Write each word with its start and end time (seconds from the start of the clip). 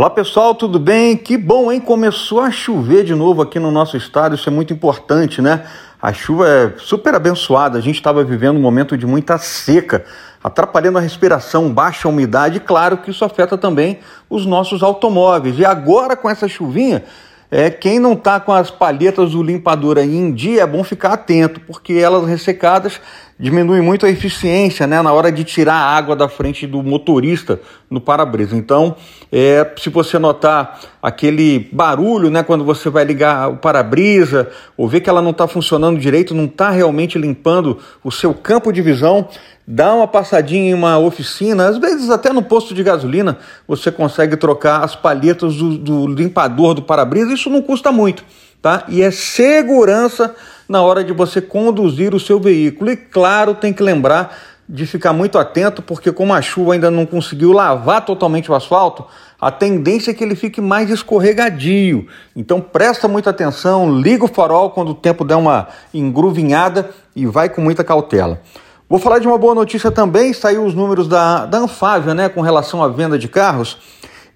Olá 0.00 0.08
pessoal, 0.08 0.54
tudo 0.54 0.78
bem? 0.78 1.14
Que 1.14 1.36
bom, 1.36 1.70
hein? 1.70 1.78
Começou 1.78 2.40
a 2.40 2.50
chover 2.50 3.04
de 3.04 3.14
novo 3.14 3.42
aqui 3.42 3.58
no 3.58 3.70
nosso 3.70 3.98
estado, 3.98 4.34
isso 4.34 4.48
é 4.48 4.50
muito 4.50 4.72
importante, 4.72 5.42
né? 5.42 5.66
A 6.00 6.10
chuva 6.10 6.48
é 6.48 6.72
super 6.78 7.14
abençoada, 7.14 7.76
a 7.76 7.82
gente 7.82 7.96
estava 7.96 8.24
vivendo 8.24 8.56
um 8.56 8.62
momento 8.62 8.96
de 8.96 9.04
muita 9.04 9.36
seca, 9.36 10.06
atrapalhando 10.42 10.96
a 10.96 11.02
respiração, 11.02 11.70
baixa 11.70 12.08
umidade, 12.08 12.56
e 12.56 12.60
claro 12.60 12.96
que 12.96 13.10
isso 13.10 13.26
afeta 13.26 13.58
também 13.58 13.98
os 14.30 14.46
nossos 14.46 14.82
automóveis. 14.82 15.58
E 15.58 15.66
agora 15.66 16.16
com 16.16 16.30
essa 16.30 16.48
chuvinha, 16.48 17.04
é, 17.50 17.68
quem 17.68 17.98
não 17.98 18.14
está 18.14 18.40
com 18.40 18.54
as 18.54 18.70
palhetas 18.70 19.32
do 19.32 19.42
limpador 19.42 19.98
aí 19.98 20.16
em 20.16 20.32
dia, 20.32 20.62
é 20.62 20.66
bom 20.66 20.82
ficar 20.82 21.12
atento, 21.12 21.60
porque 21.60 21.92
elas 21.92 22.26
ressecadas 22.26 22.98
diminuem 23.40 23.80
muito 23.80 24.04
a 24.04 24.10
eficiência 24.10 24.86
né, 24.86 25.00
na 25.00 25.12
hora 25.14 25.32
de 25.32 25.42
tirar 25.44 25.74
a 25.74 25.96
água 25.96 26.14
da 26.14 26.28
frente 26.28 26.66
do 26.66 26.82
motorista 26.82 27.58
no 27.88 27.98
para-brisa. 27.98 28.54
Então, 28.54 28.94
é, 29.32 29.66
se 29.78 29.88
você 29.88 30.18
notar 30.18 30.78
aquele 31.02 31.70
barulho 31.72 32.28
né, 32.28 32.42
quando 32.42 32.64
você 32.64 32.90
vai 32.90 33.02
ligar 33.02 33.48
o 33.48 33.56
para-brisa, 33.56 34.50
ou 34.76 34.86
ver 34.86 35.00
que 35.00 35.08
ela 35.08 35.22
não 35.22 35.30
está 35.30 35.48
funcionando 35.48 35.98
direito, 35.98 36.34
não 36.34 36.44
está 36.44 36.68
realmente 36.68 37.18
limpando 37.18 37.78
o 38.04 38.12
seu 38.12 38.34
campo 38.34 38.70
de 38.70 38.82
visão, 38.82 39.26
dá 39.66 39.94
uma 39.94 40.06
passadinha 40.06 40.72
em 40.72 40.74
uma 40.74 40.98
oficina, 40.98 41.66
às 41.66 41.78
vezes 41.78 42.10
até 42.10 42.34
no 42.34 42.42
posto 42.42 42.74
de 42.74 42.82
gasolina, 42.82 43.38
você 43.66 43.90
consegue 43.90 44.36
trocar 44.36 44.84
as 44.84 44.94
palhetas 44.94 45.56
do, 45.56 45.78
do 45.78 46.06
limpador 46.08 46.74
do 46.74 46.82
para-brisa, 46.82 47.32
isso 47.32 47.48
não 47.48 47.62
custa 47.62 47.90
muito, 47.90 48.22
tá? 48.60 48.84
E 48.86 49.00
é 49.00 49.10
segurança 49.10 50.34
na 50.70 50.80
hora 50.82 51.02
de 51.02 51.12
você 51.12 51.40
conduzir 51.40 52.14
o 52.14 52.20
seu 52.20 52.38
veículo. 52.38 52.92
E 52.92 52.96
claro, 52.96 53.56
tem 53.56 53.72
que 53.72 53.82
lembrar 53.82 54.38
de 54.68 54.86
ficar 54.86 55.12
muito 55.12 55.36
atento, 55.36 55.82
porque 55.82 56.12
como 56.12 56.32
a 56.32 56.40
chuva 56.40 56.74
ainda 56.74 56.92
não 56.92 57.04
conseguiu 57.04 57.50
lavar 57.50 58.04
totalmente 58.04 58.52
o 58.52 58.54
asfalto, 58.54 59.04
a 59.40 59.50
tendência 59.50 60.12
é 60.12 60.14
que 60.14 60.22
ele 60.22 60.36
fique 60.36 60.60
mais 60.60 60.88
escorregadio. 60.88 62.06
Então 62.36 62.60
presta 62.60 63.08
muita 63.08 63.30
atenção, 63.30 63.98
liga 64.00 64.24
o 64.24 64.28
farol 64.28 64.70
quando 64.70 64.92
o 64.92 64.94
tempo 64.94 65.24
der 65.24 65.34
uma 65.34 65.66
engruvinhada 65.92 66.90
e 67.16 67.26
vai 67.26 67.48
com 67.48 67.60
muita 67.60 67.82
cautela. 67.82 68.40
Vou 68.88 69.00
falar 69.00 69.18
de 69.18 69.26
uma 69.26 69.38
boa 69.38 69.56
notícia 69.56 69.90
também, 69.90 70.32
saiu 70.32 70.64
os 70.64 70.72
números 70.72 71.08
da, 71.08 71.46
da 71.46 71.58
Anfávia, 71.58 72.14
né, 72.14 72.28
com 72.28 72.42
relação 72.42 72.80
à 72.80 72.86
venda 72.86 73.18
de 73.18 73.26
carros. 73.26 73.76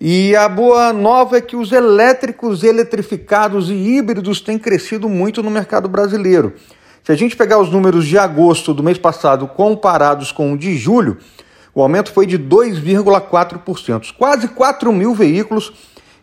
E 0.06 0.36
a 0.36 0.50
boa 0.50 0.92
nova 0.92 1.38
é 1.38 1.41
que 1.41 1.56
os 1.56 1.72
elétricos, 1.72 2.62
eletrificados 2.62 3.70
e 3.70 3.72
híbridos 3.72 4.38
têm 4.38 4.58
crescido 4.58 5.08
muito 5.08 5.42
no 5.42 5.50
mercado 5.50 5.88
brasileiro. 5.88 6.52
Se 7.02 7.10
a 7.10 7.14
gente 7.14 7.34
pegar 7.34 7.58
os 7.58 7.70
números 7.70 8.05
de 8.05 8.19
agosto 8.19 8.75
do 8.75 8.82
mês 8.82 8.98
passado 8.98 9.48
comparados 9.48 10.30
com 10.30 10.52
o 10.52 10.58
de 10.58 10.77
julho, 10.77 11.16
o 11.75 11.80
aumento 11.80 12.12
foi 12.12 12.27
de 12.27 12.38
2,4%. 12.38 14.12
Quase 14.19 14.48
4 14.48 14.92
mil 14.92 15.14
veículos 15.14 15.72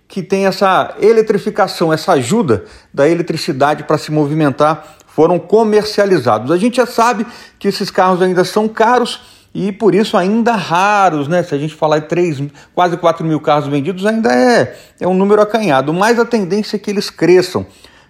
que 0.08 0.22
têm 0.22 0.46
essa 0.46 0.94
eletrificação, 1.02 1.92
essa 1.92 2.12
ajuda 2.12 2.66
da 2.94 3.10
eletricidade 3.10 3.86
para 3.86 3.98
se 3.98 4.12
movimentar 4.12 4.98
foram 5.08 5.40
comercializados. 5.40 6.52
A 6.52 6.58
gente 6.58 6.76
já 6.76 6.86
sabe 6.86 7.26
que 7.58 7.68
esses 7.68 7.90
carros 7.90 8.22
ainda 8.22 8.46
são 8.46 8.68
caros 8.68 9.41
e 9.54 9.72
por 9.72 9.94
isso 9.94 10.16
ainda 10.16 10.54
raros, 10.54 11.28
né? 11.28 11.44
Se 11.44 11.54
a 11.54 11.58
gente 11.58 11.76
falar 11.76 11.98
em 11.98 12.02
3, 12.02 12.44
quase 12.74 12.96
4 12.96 13.26
mil 13.26 13.40
carros 13.40 13.68
vendidos, 13.68 14.06
ainda 14.06 14.34
é, 14.34 14.78
é 15.00 15.08
um 15.08 15.14
número 15.14 15.42
acanhado, 15.42 15.94
mas 15.94 16.20
a 16.20 16.26
tendência 16.26 16.78
é 16.78 16.80
que 16.80 16.90
eles 16.90 17.10
cresçam, 17.10 17.66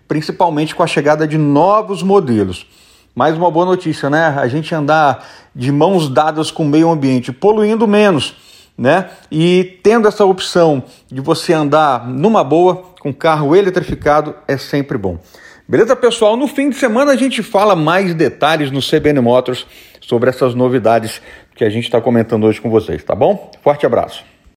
principalmente 0.07 0.75
com 0.75 0.83
a 0.83 0.87
chegada 0.87 1.27
de 1.27 1.37
novos 1.37 2.03
modelos. 2.03 2.67
Mais 3.15 3.35
uma 3.35 3.49
boa 3.49 3.65
notícia, 3.65 4.09
né? 4.09 4.27
A 4.37 4.47
gente 4.47 4.73
andar 4.73 5.27
de 5.53 5.71
mãos 5.71 6.07
dadas 6.07 6.51
com 6.51 6.63
o 6.63 6.67
meio 6.67 6.89
ambiente, 6.89 7.31
poluindo 7.31 7.87
menos, 7.87 8.35
né? 8.77 9.09
E 9.31 9.79
tendo 9.83 10.07
essa 10.07 10.23
opção 10.23 10.83
de 11.11 11.19
você 11.19 11.53
andar 11.53 12.07
numa 12.07 12.43
boa 12.43 12.83
com 12.99 13.11
carro 13.11 13.55
eletrificado 13.55 14.35
é 14.47 14.57
sempre 14.57 14.97
bom. 14.97 15.19
Beleza, 15.71 15.95
pessoal? 15.95 16.35
No 16.35 16.49
fim 16.49 16.69
de 16.69 16.75
semana 16.75 17.13
a 17.13 17.15
gente 17.15 17.41
fala 17.41 17.77
mais 17.77 18.13
detalhes 18.13 18.69
no 18.71 18.81
CBN 18.81 19.21
Motors 19.21 19.65
sobre 20.01 20.29
essas 20.29 20.53
novidades 20.53 21.21
que 21.55 21.63
a 21.63 21.69
gente 21.69 21.85
está 21.85 22.01
comentando 22.01 22.43
hoje 22.43 22.59
com 22.59 22.69
vocês, 22.69 23.01
tá 23.05 23.15
bom? 23.15 23.49
Forte 23.63 23.85
abraço. 23.85 24.25